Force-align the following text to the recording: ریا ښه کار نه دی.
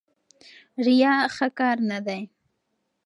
ریا 0.85 1.13
ښه 1.35 1.47
کار 1.59 1.77
نه 1.89 1.99
دی. 2.05 2.21